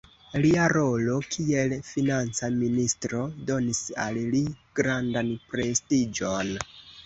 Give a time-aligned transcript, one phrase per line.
[0.43, 3.21] Lia rolo kiel financa ministro
[3.53, 4.43] donis al li
[4.81, 6.55] grandan prestiĝon.